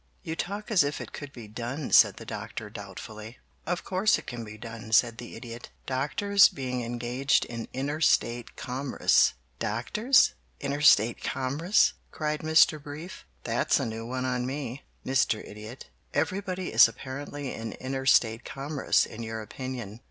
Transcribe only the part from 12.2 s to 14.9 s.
Mr. Brief. "That's a new one on me,